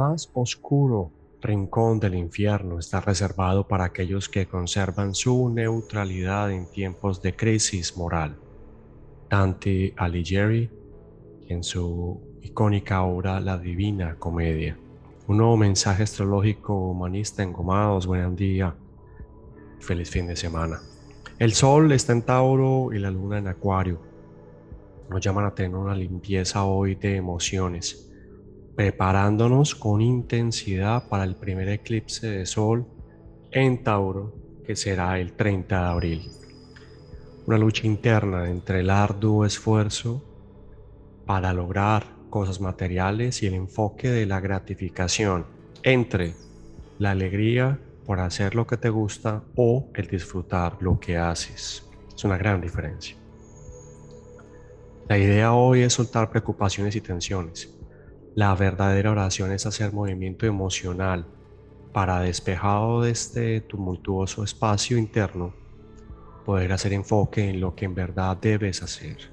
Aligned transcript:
más 0.00 0.30
oscuro 0.32 1.12
rincón 1.42 2.00
del 2.00 2.14
infierno 2.14 2.78
está 2.78 3.02
reservado 3.02 3.68
para 3.68 3.84
aquellos 3.84 4.30
que 4.30 4.46
conservan 4.46 5.14
su 5.14 5.50
neutralidad 5.50 6.50
en 6.50 6.70
tiempos 6.70 7.20
de 7.20 7.36
crisis 7.36 7.98
moral. 7.98 8.34
Dante 9.28 9.92
Alighieri, 9.98 10.70
en 11.48 11.62
su 11.62 12.18
icónica 12.40 13.02
obra 13.02 13.40
La 13.40 13.58
Divina 13.58 14.16
Comedia. 14.18 14.78
Un 15.26 15.36
nuevo 15.36 15.58
mensaje 15.58 16.04
astrológico 16.04 16.74
humanista 16.74 17.42
engomados. 17.42 18.06
Buen 18.06 18.34
día. 18.34 18.74
Feliz 19.80 20.08
fin 20.08 20.26
de 20.28 20.36
semana. 20.36 20.80
El 21.38 21.52
sol 21.52 21.92
está 21.92 22.14
en 22.14 22.22
Tauro 22.22 22.90
y 22.92 22.98
la 22.98 23.10
luna 23.10 23.36
en 23.36 23.48
Acuario. 23.48 24.00
Nos 25.10 25.20
llaman 25.20 25.44
a 25.44 25.54
tener 25.54 25.76
una 25.76 25.94
limpieza 25.94 26.64
hoy 26.64 26.94
de 26.94 27.16
emociones 27.16 28.09
preparándonos 28.80 29.74
con 29.74 30.00
intensidad 30.00 31.06
para 31.10 31.24
el 31.24 31.36
primer 31.36 31.68
eclipse 31.68 32.30
de 32.30 32.46
sol 32.46 32.86
en 33.50 33.84
Tauro, 33.84 34.34
que 34.64 34.74
será 34.74 35.20
el 35.20 35.34
30 35.34 35.82
de 35.82 35.86
abril. 35.86 36.30
Una 37.44 37.58
lucha 37.58 37.86
interna 37.86 38.48
entre 38.48 38.80
el 38.80 38.88
arduo 38.88 39.44
esfuerzo 39.44 40.24
para 41.26 41.52
lograr 41.52 42.06
cosas 42.30 42.58
materiales 42.58 43.42
y 43.42 43.48
el 43.48 43.52
enfoque 43.52 44.08
de 44.08 44.24
la 44.24 44.40
gratificación 44.40 45.44
entre 45.82 46.32
la 46.98 47.10
alegría 47.10 47.78
por 48.06 48.18
hacer 48.18 48.54
lo 48.54 48.66
que 48.66 48.78
te 48.78 48.88
gusta 48.88 49.44
o 49.56 49.90
el 49.94 50.06
disfrutar 50.06 50.78
lo 50.80 50.98
que 50.98 51.18
haces. 51.18 51.86
Es 52.16 52.24
una 52.24 52.38
gran 52.38 52.62
diferencia. 52.62 53.14
La 55.06 55.18
idea 55.18 55.52
hoy 55.52 55.82
es 55.82 55.92
soltar 55.92 56.30
preocupaciones 56.30 56.96
y 56.96 57.02
tensiones 57.02 57.76
la 58.34 58.54
verdadera 58.54 59.10
oración 59.10 59.52
es 59.52 59.66
hacer 59.66 59.92
movimiento 59.92 60.46
emocional 60.46 61.26
para 61.92 62.20
despejado 62.20 63.02
de 63.02 63.10
este 63.10 63.60
tumultuoso 63.60 64.44
espacio 64.44 64.96
interno, 64.96 65.52
poder 66.46 66.72
hacer 66.72 66.92
enfoque 66.92 67.48
en 67.48 67.60
lo 67.60 67.74
que 67.74 67.86
en 67.86 67.94
verdad 67.94 68.36
debes 68.36 68.82
hacer. 68.82 69.32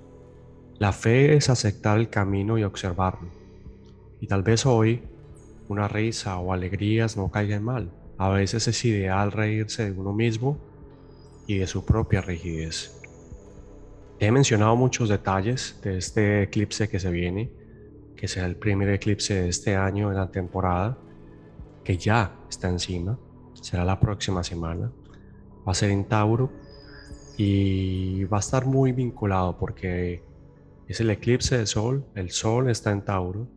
La 0.80 0.92
fe 0.92 1.36
es 1.36 1.50
aceptar 1.50 2.00
el 2.00 2.10
camino 2.10 2.58
y 2.58 2.64
observarlo. 2.64 3.30
Y 4.20 4.28
tal 4.28 4.42
vez 4.42 4.66
hoy 4.66 5.04
una 5.68 5.88
risa 5.88 6.38
o 6.38 6.52
alegrías 6.52 7.18
no 7.18 7.30
caigan 7.30 7.64
mal. 7.64 7.92
A 8.18 8.30
veces 8.30 8.68
es 8.68 8.84
ideal 8.86 9.32
reírse 9.32 9.86
de 9.86 10.00
uno 10.00 10.14
mismo 10.14 10.58
y 11.46 11.60
de 11.60 11.68
su 11.68 11.86
propia 11.86 12.22
rigidez. 12.22 13.00
He 14.20 14.32
mencionado 14.32 14.76
muchos 14.76 15.10
detalles 15.10 15.80
de 15.84 15.98
este 16.00 16.44
eclipse 16.44 16.90
que 16.90 17.00
se 17.00 17.12
viene 17.12 17.52
que 18.18 18.28
sea 18.28 18.46
el 18.46 18.58
primer 18.58 18.90
eclipse 18.90 19.36
de 19.36 19.50
este 19.50 19.76
año 19.76 20.10
en 20.12 20.18
la 20.18 20.30
temporada, 20.32 20.98
que 21.84 21.98
ya 21.98 22.36
está 22.50 22.68
encima, 22.68 23.18
será 23.54 23.86
la 23.86 24.00
próxima 24.00 24.44
semana, 24.44 24.92
va 25.66 25.72
a 25.72 25.76
ser 25.76 25.92
en 25.92 26.06
Tauro 26.06 26.52
y 27.38 28.24
va 28.26 28.38
a 28.38 28.40
estar 28.40 28.66
muy 28.66 28.92
vinculado 28.92 29.58
porque 29.58 30.24
es 30.88 31.00
el 31.00 31.12
eclipse 31.12 31.58
de 31.58 31.68
Sol, 31.68 32.06
el 32.16 32.32
Sol 32.32 32.70
está 32.70 32.92
en 32.92 33.04
Tauro 33.04 33.48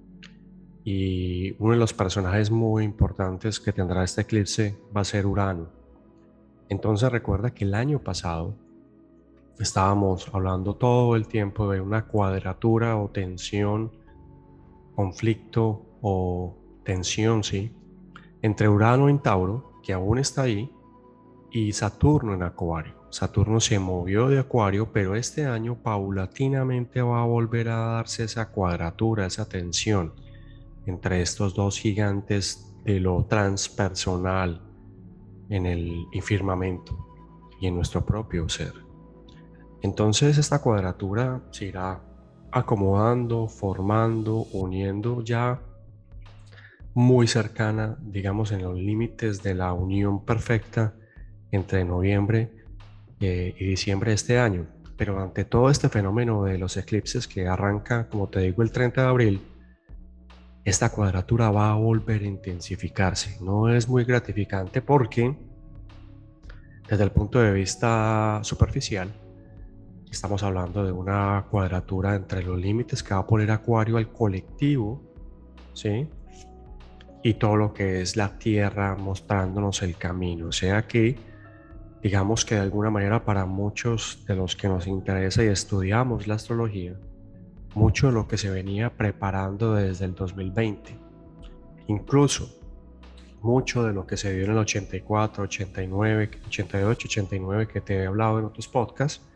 y 0.85 1.57
uno 1.59 1.73
de 1.73 1.79
los 1.79 1.95
personajes 1.95 2.51
muy 2.51 2.85
importantes 2.85 3.59
que 3.59 3.73
tendrá 3.73 4.05
este 4.05 4.23
eclipse 4.23 4.79
va 4.95 5.01
a 5.01 5.05
ser 5.05 5.27
Urano. 5.27 5.69
Entonces 6.69 7.11
recuerda 7.11 7.51
que 7.51 7.65
el 7.65 7.75
año 7.75 7.99
pasado 7.99 8.55
estábamos 9.59 10.29
hablando 10.33 10.75
todo 10.77 11.17
el 11.17 11.27
tiempo 11.27 11.71
de 11.71 11.81
una 11.81 12.07
cuadratura 12.07 12.97
o 12.97 13.09
tensión 13.09 13.91
conflicto 15.01 15.97
o 16.03 16.59
tensión, 16.85 17.43
¿sí? 17.43 17.75
Entre 18.43 18.69
Urano 18.69 19.09
en 19.09 19.19
Tauro, 19.19 19.81
que 19.83 19.95
aún 19.95 20.19
está 20.19 20.43
ahí, 20.43 20.71
y 21.51 21.73
Saturno 21.73 22.35
en 22.35 22.43
Acuario. 22.43 22.97
Saturno 23.09 23.61
se 23.61 23.79
movió 23.79 24.29
de 24.29 24.39
Acuario, 24.39 24.93
pero 24.93 25.17
este 25.17 25.47
año 25.47 25.77
paulatinamente 25.83 27.01
va 27.01 27.23
a 27.23 27.25
volver 27.25 27.71
a 27.71 27.77
darse 27.77 28.25
esa 28.25 28.51
cuadratura, 28.51 29.25
esa 29.25 29.49
tensión 29.49 30.13
entre 30.85 31.23
estos 31.23 31.55
dos 31.55 31.79
gigantes 31.79 32.77
de 32.85 33.01
lo 33.01 33.25
transpersonal 33.25 34.61
en 35.49 35.65
el 35.65 36.07
firmamento 36.21 37.09
y 37.59 37.69
en 37.69 37.75
nuestro 37.75 38.05
propio 38.05 38.51
ser. 38.51 38.75
Entonces 39.81 40.37
esta 40.37 40.61
cuadratura 40.61 41.41
se 41.53 41.65
irá 41.67 42.03
acomodando, 42.53 43.49
formando, 43.49 44.47
uniendo 44.53 45.23
ya 45.23 45.61
muy 46.95 47.27
cercana, 47.27 47.97
digamos, 48.01 48.53
en 48.53 48.63
los 48.63 48.77
límites 48.77 49.43
de 49.43 49.55
la 49.55 49.73
unión 49.73 50.25
perfecta 50.25 50.95
entre 51.53 51.85
noviembre 51.85 52.51
eh, 53.21 53.55
y 53.59 53.65
diciembre 53.65 54.11
de 54.11 54.15
este 54.17 54.39
año. 54.39 54.67
Pero 54.97 55.21
ante 55.23 55.45
todo 55.45 55.71
este 55.71 55.89
fenómeno 55.89 56.45
de 56.45 56.59
los 56.59 56.77
eclipses 56.77 57.27
que 57.27 57.47
arranca, 57.47 58.09
como 58.09 58.29
te 58.29 58.41
digo, 58.41 58.63
el 58.63 58.71
30 58.71 59.03
de 59.03 59.09
abril, 59.09 59.41
esta 60.65 60.91
cuadratura 60.91 61.51
va 61.51 61.71
a 61.71 61.75
volver 61.75 62.23
a 62.23 62.27
intensificarse. 62.27 63.39
No 63.41 63.69
es 63.75 63.89
muy 63.89 64.05
gratificante 64.05 64.83
porque, 64.83 65.35
desde 66.89 67.05
el 67.05 67.13
punto 67.13 67.41
de 67.41 67.53
vista 67.53 68.41
superficial, 68.43 69.11
Estamos 70.11 70.43
hablando 70.43 70.85
de 70.85 70.91
una 70.91 71.47
cuadratura 71.51 72.17
entre 72.17 72.43
los 72.43 72.59
límites 72.59 73.03
que 73.03 73.15
va 73.15 73.21
a 73.21 73.27
poner 73.27 73.51
Acuario 73.53 73.97
al 73.97 74.13
colectivo, 74.13 75.01
¿sí? 75.73 76.09
Y 77.23 77.35
todo 77.35 77.57
lo 77.57 77.73
que 77.73 78.01
es 78.01 78.17
la 78.17 78.37
Tierra 78.37 78.97
mostrándonos 78.97 79.83
el 79.83 79.97
camino. 79.97 80.49
O 80.49 80.53
sea 80.53 80.89
que, 80.89 81.17
digamos 82.03 82.45
que 82.45 82.57
de 82.57 82.63
alguna 82.63 82.91
manera 82.91 83.25
para 83.25 83.47
muchos 83.47 84.25
de 84.27 84.35
los 84.35 84.57
que 84.57 84.69
nos 84.69 84.89
interesa 84.89 85.45
y 85.45 85.47
estudiamos 85.47 86.27
la 86.27 86.35
astrología, 86.35 86.99
mucho 87.77 88.09
de 88.09 88.13
lo 88.13 88.27
que 88.27 88.37
se 88.37 88.51
venía 88.51 88.91
preparando 88.91 89.75
desde 89.75 90.07
el 90.07 90.17
2020, 90.17 90.99
incluso 91.87 92.49
mucho 93.43 93.85
de 93.85 93.93
lo 93.93 94.09
que 94.09 94.17
se 94.17 94.35
dio 94.35 94.45
en 94.45 94.51
el 94.51 94.59
84, 94.59 95.45
89, 95.45 96.31
88, 96.49 97.09
89 97.09 97.69
que 97.69 97.81
te 97.81 97.95
he 97.95 98.07
hablado 98.07 98.41
en 98.41 98.47
otros 98.47 98.67
podcasts, 98.67 99.30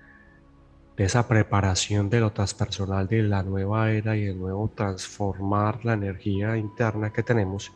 de 0.97 1.05
esa 1.05 1.27
preparación 1.27 2.09
de 2.09 2.21
lo 2.21 2.33
transpersonal 2.33 3.09
de 3.09 3.23
la 3.23 3.43
nueva 3.43 3.91
era 3.91 4.17
y 4.17 4.25
de 4.27 4.35
nuevo 4.35 4.71
transformar 4.75 5.85
la 5.85 5.95
energía 5.95 6.57
interna 6.57 7.13
que 7.13 7.23
tenemos 7.23 7.73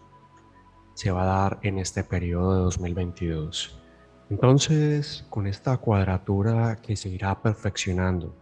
se 0.95 1.11
va 1.11 1.23
a 1.23 1.27
dar 1.27 1.59
en 1.63 1.79
este 1.79 2.03
periodo 2.03 2.55
de 2.55 2.61
2022. 2.63 3.81
Entonces, 4.31 5.25
con 5.31 5.47
esta 5.47 5.77
cuadratura 5.79 6.77
que 6.83 6.97
se 6.97 7.09
irá 7.09 7.41
perfeccionando, 7.41 8.35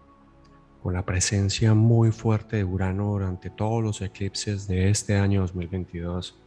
con 0.82 0.94
la 0.94 1.04
presencia 1.04 1.74
muy 1.74 2.12
fuerte 2.12 2.56
de 2.56 2.64
Urano 2.64 3.10
durante 3.10 3.50
todos 3.50 3.82
los 3.82 4.00
eclipses 4.00 4.66
de 4.66 4.88
este 4.88 5.16
año 5.16 5.42
2022, 5.42 6.40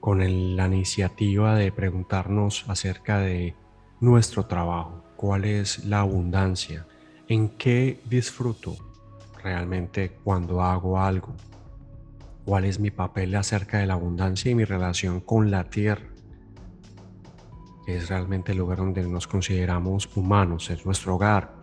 con 0.00 0.18
la 0.56 0.66
iniciativa 0.66 1.54
de 1.54 1.72
preguntarnos 1.72 2.64
acerca 2.68 3.18
de 3.18 3.54
nuestro 4.00 4.46
trabajo, 4.46 5.02
cuál 5.16 5.44
es 5.44 5.84
la 5.84 6.00
abundancia, 6.00 6.86
en 7.30 7.50
qué 7.50 8.00
disfruto 8.10 8.76
realmente 9.40 10.10
cuando 10.24 10.62
hago 10.62 10.98
algo, 10.98 11.32
cuál 12.44 12.64
es 12.64 12.80
mi 12.80 12.90
papel 12.90 13.36
acerca 13.36 13.78
de 13.78 13.86
la 13.86 13.94
abundancia 13.94 14.50
y 14.50 14.56
mi 14.56 14.64
relación 14.64 15.20
con 15.20 15.48
la 15.48 15.70
tierra, 15.70 16.08
es 17.86 18.08
realmente 18.08 18.50
el 18.50 18.58
lugar 18.58 18.78
donde 18.78 19.04
nos 19.04 19.28
consideramos 19.28 20.10
humanos, 20.16 20.70
es 20.70 20.84
nuestro 20.84 21.14
hogar. 21.14 21.54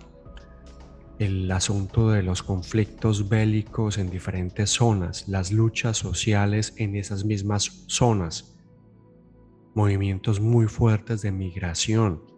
El 1.20 1.52
asunto 1.52 2.12
de 2.12 2.24
los 2.24 2.44
conflictos 2.44 3.28
bélicos 3.28 3.98
en 3.98 4.10
diferentes 4.10 4.70
zonas, 4.70 5.28
las 5.28 5.52
luchas 5.52 5.98
sociales 5.98 6.76
en 6.78 6.96
esas 6.96 7.26
mismas 7.26 7.84
zonas, 7.88 8.58
movimientos 9.76 10.40
muy 10.40 10.68
fuertes 10.68 11.24
de 11.24 11.32
migración, 11.34 12.37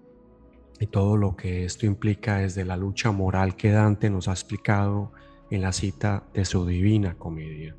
y 0.80 0.88
todo 0.88 1.18
lo 1.18 1.36
que 1.36 1.66
esto 1.66 1.86
implica 1.86 2.38
desde 2.38 2.64
la 2.64 2.78
lucha 2.78 3.12
moral 3.12 3.56
que 3.56 3.72
Dante 3.72 4.10
nos 4.10 4.28
ha 4.28 4.32
explicado 4.32 5.12
en 5.52 5.62
la 5.62 5.74
cita 5.74 6.24
de 6.34 6.46
su 6.46 6.66
divina 6.66 7.16
comedia. 7.16 7.76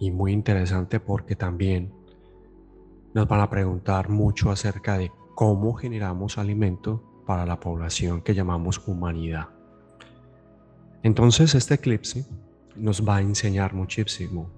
Y 0.00 0.10
muy 0.10 0.32
interesante 0.32 0.98
porque 0.98 1.36
también 1.36 1.92
nos 3.14 3.28
van 3.28 3.40
a 3.40 3.48
preguntar 3.48 4.08
mucho 4.08 4.50
acerca 4.50 4.98
de 4.98 5.12
cómo 5.34 5.74
generamos 5.74 6.38
alimento 6.38 7.22
para 7.24 7.46
la 7.46 7.60
población 7.60 8.20
que 8.20 8.34
llamamos 8.34 8.86
humanidad. 8.86 9.48
Entonces 11.02 11.54
este 11.54 11.74
eclipse 11.74 12.26
nos 12.74 13.06
va 13.06 13.16
a 13.16 13.20
enseñar 13.20 13.74
muchísimo, 13.74 14.50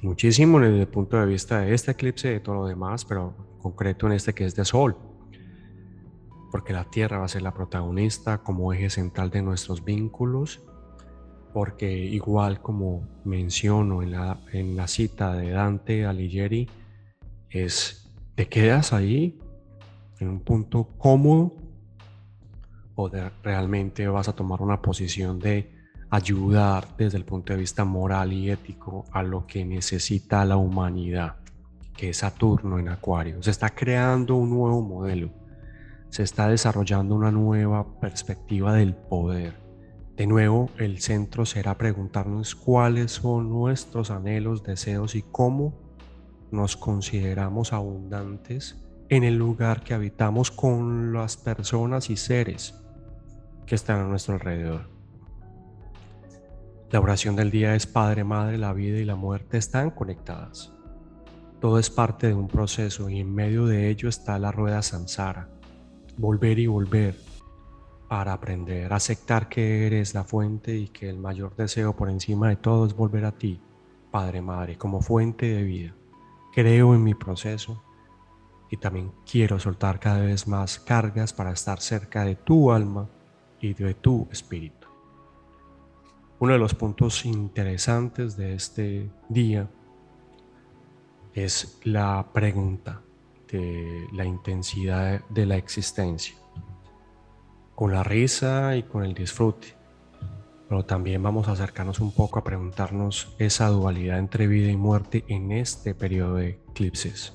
muchísimo 0.00 0.58
desde 0.58 0.80
el 0.80 0.88
punto 0.88 1.18
de 1.18 1.26
vista 1.26 1.60
de 1.60 1.74
este 1.74 1.90
eclipse 1.90 2.28
y 2.28 2.32
de 2.32 2.40
todo 2.40 2.56
lo 2.56 2.66
demás, 2.66 3.04
pero 3.04 3.34
concreto 3.60 4.06
en 4.06 4.14
este 4.14 4.32
que 4.32 4.46
es 4.46 4.56
de 4.56 4.64
Sol 4.64 4.96
porque 6.50 6.72
la 6.72 6.84
tierra 6.84 7.18
va 7.18 7.24
a 7.24 7.28
ser 7.28 7.42
la 7.42 7.54
protagonista 7.54 8.38
como 8.38 8.72
eje 8.72 8.90
central 8.90 9.30
de 9.30 9.42
nuestros 9.42 9.84
vínculos 9.84 10.60
porque 11.52 11.92
igual 11.92 12.60
como 12.60 13.08
menciono 13.24 14.02
en 14.02 14.12
la, 14.12 14.38
en 14.52 14.76
la 14.76 14.86
cita 14.86 15.32
de 15.34 15.50
Dante 15.50 16.06
Alighieri, 16.06 16.68
es, 17.48 18.08
te 18.34 18.48
quedas 18.48 18.92
ahí 18.92 19.38
en 20.20 20.28
un 20.28 20.40
punto 20.40 20.84
cómodo 20.98 21.56
o 22.94 23.08
de, 23.08 23.30
realmente 23.42 24.06
vas 24.08 24.28
a 24.28 24.34
tomar 24.34 24.62
una 24.62 24.80
posición 24.80 25.38
de 25.38 25.74
ayudar 26.10 26.88
desde 26.96 27.18
el 27.18 27.24
punto 27.24 27.52
de 27.52 27.60
vista 27.60 27.84
moral 27.84 28.32
y 28.32 28.50
ético 28.50 29.04
a 29.12 29.22
lo 29.22 29.46
que 29.46 29.64
necesita 29.64 30.44
la 30.44 30.56
humanidad, 30.56 31.36
que 31.96 32.10
es 32.10 32.18
Saturno 32.18 32.78
en 32.78 32.88
Acuario. 32.88 33.42
Se 33.42 33.50
está 33.50 33.70
creando 33.70 34.36
un 34.36 34.50
nuevo 34.50 34.82
modelo, 34.82 35.30
se 36.10 36.22
está 36.22 36.48
desarrollando 36.48 37.14
una 37.14 37.30
nueva 37.30 37.98
perspectiva 38.00 38.74
del 38.74 38.94
poder. 38.94 39.54
De 40.16 40.26
nuevo, 40.26 40.68
el 40.76 41.00
centro 41.00 41.46
será 41.46 41.78
preguntarnos 41.78 42.54
cuáles 42.54 43.12
son 43.12 43.48
nuestros 43.48 44.10
anhelos, 44.10 44.62
deseos 44.62 45.14
y 45.14 45.22
cómo 45.22 45.80
nos 46.50 46.76
consideramos 46.76 47.72
abundantes 47.72 48.84
en 49.08 49.24
el 49.24 49.36
lugar 49.36 49.82
que 49.82 49.94
habitamos 49.94 50.50
con 50.50 51.12
las 51.12 51.36
personas 51.36 52.10
y 52.10 52.16
seres 52.16 52.74
que 53.66 53.76
están 53.76 54.00
a 54.00 54.08
nuestro 54.08 54.34
alrededor. 54.34 54.90
La 56.90 57.00
oración 57.00 57.36
del 57.36 57.52
día 57.52 57.76
es 57.76 57.86
Padre, 57.86 58.24
Madre, 58.24 58.58
la 58.58 58.72
vida 58.72 58.98
y 58.98 59.04
la 59.04 59.14
muerte 59.14 59.58
están 59.58 59.90
conectadas. 59.90 60.72
Todo 61.60 61.78
es 61.78 61.88
parte 61.88 62.26
de 62.26 62.34
un 62.34 62.48
proceso 62.48 63.08
y 63.08 63.20
en 63.20 63.32
medio 63.32 63.66
de 63.66 63.88
ello 63.88 64.08
está 64.08 64.38
la 64.40 64.50
rueda 64.50 64.82
samsara. 64.82 65.59
Volver 66.20 66.58
y 66.58 66.66
volver 66.66 67.16
para 68.06 68.34
aprender, 68.34 68.92
aceptar 68.92 69.48
que 69.48 69.86
eres 69.86 70.12
la 70.12 70.22
fuente 70.22 70.76
y 70.76 70.88
que 70.88 71.08
el 71.08 71.16
mayor 71.16 71.56
deseo 71.56 71.96
por 71.96 72.10
encima 72.10 72.50
de 72.50 72.56
todo 72.56 72.84
es 72.84 72.94
volver 72.94 73.24
a 73.24 73.32
ti, 73.32 73.58
Padre, 74.10 74.42
Madre, 74.42 74.76
como 74.76 75.00
fuente 75.00 75.46
de 75.46 75.62
vida. 75.62 75.94
Creo 76.52 76.94
en 76.94 77.02
mi 77.02 77.14
proceso 77.14 77.82
y 78.70 78.76
también 78.76 79.12
quiero 79.24 79.58
soltar 79.58 79.98
cada 79.98 80.20
vez 80.20 80.46
más 80.46 80.78
cargas 80.78 81.32
para 81.32 81.52
estar 81.52 81.80
cerca 81.80 82.22
de 82.22 82.36
tu 82.36 82.70
alma 82.70 83.08
y 83.58 83.72
de 83.72 83.94
tu 83.94 84.28
espíritu. 84.30 84.88
Uno 86.38 86.52
de 86.52 86.58
los 86.58 86.74
puntos 86.74 87.24
interesantes 87.24 88.36
de 88.36 88.52
este 88.52 89.10
día 89.30 89.70
es 91.32 91.80
la 91.84 92.28
pregunta 92.34 93.00
la 94.12 94.24
intensidad 94.24 95.24
de 95.28 95.46
la 95.46 95.56
existencia, 95.56 96.36
con 97.74 97.92
la 97.92 98.02
risa 98.02 98.76
y 98.76 98.82
con 98.82 99.04
el 99.04 99.14
disfrute. 99.14 99.76
Pero 100.68 100.84
también 100.84 101.22
vamos 101.22 101.48
a 101.48 101.52
acercarnos 101.52 102.00
un 102.00 102.12
poco 102.12 102.38
a 102.38 102.44
preguntarnos 102.44 103.34
esa 103.38 103.68
dualidad 103.68 104.18
entre 104.18 104.46
vida 104.46 104.70
y 104.70 104.76
muerte 104.76 105.24
en 105.28 105.50
este 105.52 105.94
periodo 105.94 106.36
de 106.36 106.60
eclipses. 106.70 107.32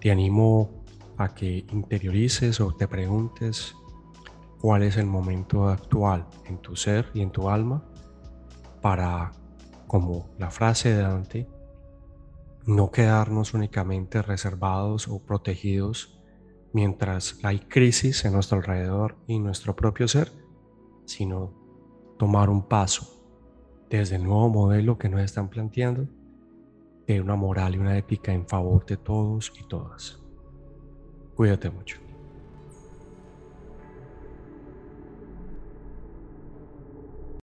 Te 0.00 0.10
animo 0.10 0.84
a 1.16 1.34
que 1.34 1.64
interiorices 1.72 2.60
o 2.60 2.74
te 2.74 2.86
preguntes 2.86 3.74
cuál 4.60 4.82
es 4.82 4.96
el 4.96 5.06
momento 5.06 5.68
actual 5.68 6.26
en 6.46 6.58
tu 6.58 6.76
ser 6.76 7.10
y 7.14 7.22
en 7.22 7.30
tu 7.30 7.50
alma 7.50 7.82
para, 8.80 9.32
como 9.86 10.30
la 10.38 10.50
frase 10.50 10.94
de 10.94 11.02
Dante, 11.02 11.48
no 12.66 12.90
quedarnos 12.90 13.54
únicamente 13.54 14.22
reservados 14.22 15.08
o 15.08 15.18
protegidos 15.24 16.20
mientras 16.72 17.38
hay 17.42 17.60
crisis 17.60 18.24
en 18.24 18.32
nuestro 18.32 18.58
alrededor 18.58 19.16
y 19.26 19.38
nuestro 19.38 19.74
propio 19.74 20.08
ser, 20.08 20.32
sino 21.04 21.52
tomar 22.18 22.50
un 22.50 22.68
paso 22.68 23.24
desde 23.88 24.16
el 24.16 24.24
nuevo 24.24 24.48
modelo 24.48 24.98
que 24.98 25.08
nos 25.08 25.20
están 25.20 25.48
planteando 25.48 26.06
de 27.06 27.20
una 27.20 27.34
moral 27.34 27.74
y 27.74 27.78
una 27.78 27.98
ética 27.98 28.32
en 28.32 28.46
favor 28.46 28.86
de 28.86 28.96
todos 28.96 29.52
y 29.58 29.66
todas. 29.66 30.22
Cuídate 31.34 31.70
mucho. 31.70 32.09